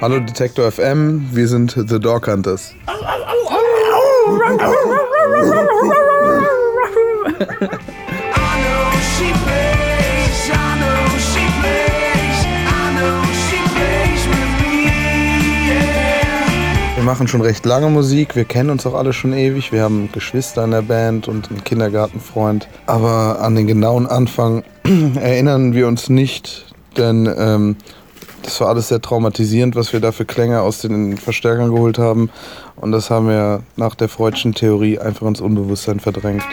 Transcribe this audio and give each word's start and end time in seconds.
Hallo 0.00 0.20
Detektor 0.20 0.70
FM, 0.70 1.28
wir 1.32 1.46
sind 1.48 1.72
The 1.76 1.98
Dog 2.00 2.26
Hunters. 2.26 2.74
Machen 17.08 17.26
schon 17.26 17.40
recht 17.40 17.64
lange 17.64 17.88
Musik, 17.88 18.36
wir 18.36 18.44
kennen 18.44 18.68
uns 18.68 18.84
auch 18.84 18.92
alle 18.92 19.14
schon 19.14 19.32
ewig, 19.32 19.72
wir 19.72 19.80
haben 19.80 20.10
Geschwister 20.12 20.64
in 20.64 20.72
der 20.72 20.82
Band 20.82 21.26
und 21.26 21.48
einen 21.48 21.64
Kindergartenfreund. 21.64 22.68
Aber 22.84 23.40
an 23.40 23.54
den 23.54 23.66
genauen 23.66 24.06
Anfang 24.06 24.62
erinnern 25.14 25.72
wir 25.72 25.88
uns 25.88 26.10
nicht, 26.10 26.66
denn 26.98 27.26
ähm, 27.34 27.76
das 28.42 28.60
war 28.60 28.68
alles 28.68 28.88
sehr 28.88 29.00
traumatisierend, 29.00 29.74
was 29.74 29.94
wir 29.94 30.00
da 30.00 30.12
für 30.12 30.26
Klänge 30.26 30.60
aus 30.60 30.82
den 30.82 31.16
Verstärkern 31.16 31.74
geholt 31.74 31.96
haben. 31.96 32.28
Und 32.76 32.92
das 32.92 33.08
haben 33.08 33.26
wir 33.26 33.62
nach 33.76 33.94
der 33.94 34.10
Freudschen 34.10 34.52
Theorie 34.52 34.98
einfach 34.98 35.26
ins 35.26 35.40
Unbewusstsein 35.40 36.00
verdrängt. 36.00 36.44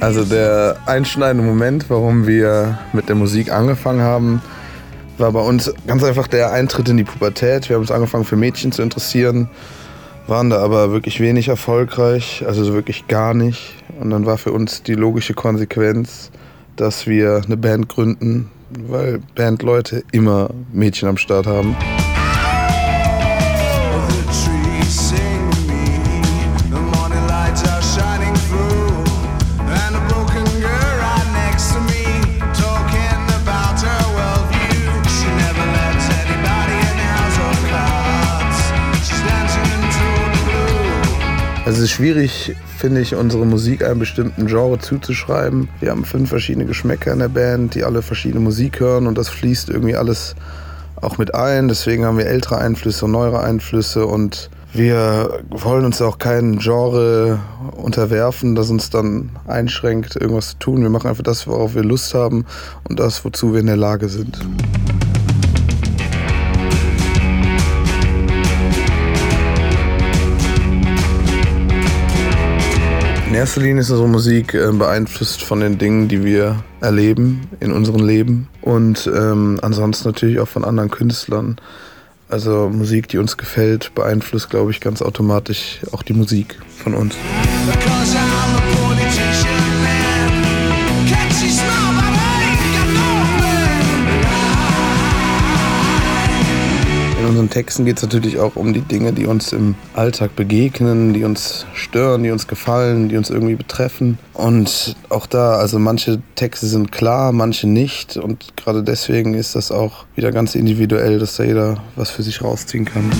Also 0.00 0.24
der 0.24 0.76
einschneidende 0.86 1.44
Moment, 1.44 1.90
warum 1.90 2.26
wir 2.26 2.78
mit 2.92 3.08
der 3.08 3.16
Musik 3.16 3.50
angefangen 3.50 4.00
haben, 4.00 4.40
war 5.18 5.32
bei 5.32 5.40
uns 5.40 5.72
ganz 5.88 6.04
einfach 6.04 6.28
der 6.28 6.52
Eintritt 6.52 6.88
in 6.88 6.96
die 6.96 7.04
Pubertät. 7.04 7.68
Wir 7.68 7.74
haben 7.74 7.82
uns 7.82 7.90
angefangen 7.90 8.24
für 8.24 8.36
Mädchen 8.36 8.70
zu 8.70 8.82
interessieren, 8.82 9.50
waren 10.28 10.50
da 10.50 10.62
aber 10.62 10.92
wirklich 10.92 11.18
wenig 11.18 11.48
erfolgreich, 11.48 12.44
also 12.46 12.62
so 12.62 12.74
wirklich 12.74 13.08
gar 13.08 13.34
nicht. 13.34 13.74
Und 14.00 14.10
dann 14.10 14.24
war 14.24 14.38
für 14.38 14.52
uns 14.52 14.84
die 14.84 14.94
logische 14.94 15.34
Konsequenz, 15.34 16.30
dass 16.76 17.08
wir 17.08 17.42
eine 17.44 17.56
Band 17.56 17.88
gründen, 17.88 18.50
weil 18.86 19.20
Bandleute 19.34 20.04
immer 20.12 20.50
Mädchen 20.72 21.08
am 21.08 21.16
Start 21.16 21.48
haben. 21.48 21.74
Also 41.68 41.80
es 41.80 41.90
ist 41.90 41.96
schwierig, 41.96 42.56
finde 42.78 43.02
ich, 43.02 43.14
unsere 43.14 43.44
Musik 43.44 43.84
einem 43.84 43.98
bestimmten 43.98 44.46
Genre 44.46 44.78
zuzuschreiben. 44.78 45.68
Wir 45.80 45.90
haben 45.90 46.06
fünf 46.06 46.30
verschiedene 46.30 46.64
Geschmäcker 46.64 47.12
in 47.12 47.18
der 47.18 47.28
Band, 47.28 47.74
die 47.74 47.84
alle 47.84 48.00
verschiedene 48.00 48.40
Musik 48.40 48.80
hören 48.80 49.06
und 49.06 49.18
das 49.18 49.28
fließt 49.28 49.68
irgendwie 49.68 49.94
alles 49.94 50.34
auch 51.02 51.18
mit 51.18 51.34
ein. 51.34 51.68
Deswegen 51.68 52.06
haben 52.06 52.16
wir 52.16 52.24
ältere 52.24 52.56
Einflüsse 52.56 53.04
und 53.04 53.10
neuere 53.10 53.42
Einflüsse 53.42 54.06
und 54.06 54.48
wir 54.72 55.40
wollen 55.50 55.84
uns 55.84 56.00
auch 56.00 56.16
kein 56.16 56.58
Genre 56.58 57.38
unterwerfen, 57.76 58.54
das 58.54 58.70
uns 58.70 58.88
dann 58.88 59.28
einschränkt, 59.46 60.16
irgendwas 60.16 60.52
zu 60.52 60.58
tun. 60.60 60.80
Wir 60.80 60.88
machen 60.88 61.08
einfach 61.08 61.22
das, 61.22 61.46
worauf 61.46 61.74
wir 61.74 61.84
Lust 61.84 62.14
haben 62.14 62.46
und 62.88 62.98
das, 62.98 63.26
wozu 63.26 63.52
wir 63.52 63.60
in 63.60 63.66
der 63.66 63.76
Lage 63.76 64.08
sind. 64.08 64.38
Erster 73.38 73.60
Linie 73.60 73.82
ist 73.82 73.90
unsere 73.90 74.08
Musik 74.08 74.52
äh, 74.54 74.72
beeinflusst 74.72 75.44
von 75.44 75.60
den 75.60 75.78
Dingen, 75.78 76.08
die 76.08 76.24
wir 76.24 76.64
erleben 76.80 77.48
in 77.60 77.70
unserem 77.70 78.04
Leben 78.04 78.48
und 78.62 79.08
ähm, 79.14 79.60
ansonsten 79.62 80.08
natürlich 80.08 80.40
auch 80.40 80.48
von 80.48 80.64
anderen 80.64 80.90
Künstlern. 80.90 81.56
Also 82.28 82.68
Musik, 82.68 83.06
die 83.08 83.18
uns 83.18 83.36
gefällt, 83.36 83.94
beeinflusst, 83.94 84.50
glaube 84.50 84.72
ich, 84.72 84.80
ganz 84.80 85.02
automatisch 85.02 85.80
auch 85.92 86.02
die 86.02 86.14
Musik 86.14 86.58
von 86.82 86.94
uns. 86.94 87.14
Because 87.66 88.16
I'm 88.16 88.56
a 88.56 88.60
politician, 88.76 89.48
man. 89.82 91.06
Can't 91.06 91.67
unseren 97.48 97.62
Texten 97.62 97.84
geht 97.86 97.96
es 97.96 98.02
natürlich 98.02 98.38
auch 98.38 98.56
um 98.56 98.74
die 98.74 98.82
Dinge, 98.82 99.12
die 99.12 99.26
uns 99.26 99.52
im 99.52 99.74
Alltag 99.94 100.36
begegnen, 100.36 101.14
die 101.14 101.24
uns 101.24 101.64
stören, 101.72 102.22
die 102.22 102.30
uns 102.30 102.46
gefallen, 102.46 103.08
die 103.08 103.16
uns 103.16 103.30
irgendwie 103.30 103.54
betreffen. 103.54 104.18
Und 104.34 104.96
auch 105.08 105.26
da, 105.26 105.52
also 105.52 105.78
manche 105.78 106.20
Texte 106.34 106.66
sind 106.66 106.92
klar, 106.92 107.32
manche 107.32 107.66
nicht. 107.66 108.18
Und 108.18 108.56
gerade 108.56 108.82
deswegen 108.82 109.32
ist 109.34 109.54
das 109.54 109.72
auch 109.72 110.04
wieder 110.14 110.30
ganz 110.30 110.54
individuell, 110.54 111.18
dass 111.18 111.36
da 111.36 111.44
jeder 111.44 111.82
was 111.96 112.10
für 112.10 112.22
sich 112.22 112.42
rausziehen 112.42 112.84
kann. 112.84 113.10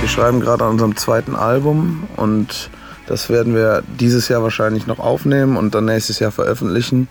Wir 0.00 0.08
schreiben 0.08 0.40
gerade 0.40 0.64
an 0.64 0.70
unserem 0.72 0.96
zweiten 0.96 1.36
Album 1.36 2.04
und 2.16 2.70
das 3.06 3.30
werden 3.30 3.54
wir 3.54 3.82
dieses 4.00 4.28
Jahr 4.28 4.42
wahrscheinlich 4.42 4.86
noch 4.86 4.98
aufnehmen 4.98 5.56
und 5.56 5.74
dann 5.74 5.84
nächstes 5.84 6.18
Jahr 6.18 6.32
veröffentlichen. 6.32 7.08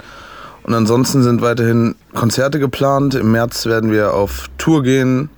Und 0.63 0.73
ansonsten 0.73 1.21
sind 1.21 1.41
weiterhin 1.41 1.95
Konzerte 2.13 2.59
geplant. 2.59 3.13
Im 3.13 3.31
März 3.31 3.65
werden 3.65 3.91
wir 3.91 4.13
auf 4.13 4.47
Tour 4.57 4.83
gehen. 4.83 5.29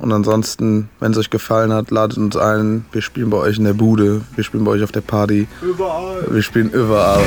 Und 0.00 0.12
ansonsten, 0.12 0.88
wenn 0.98 1.12
es 1.12 1.18
euch 1.18 1.30
gefallen 1.30 1.72
hat, 1.72 1.90
ladet 1.90 2.18
uns 2.18 2.36
ein. 2.36 2.84
Wir 2.92 3.02
spielen 3.02 3.30
bei 3.30 3.36
euch 3.36 3.58
in 3.58 3.64
der 3.64 3.74
Bude, 3.74 4.22
wir 4.34 4.42
spielen 4.42 4.64
bei 4.64 4.72
euch 4.72 4.82
auf 4.82 4.92
der 4.92 5.02
Party. 5.02 5.46
Überall. 5.62 6.24
Wir 6.30 6.42
spielen 6.42 6.70
überall. 6.70 7.22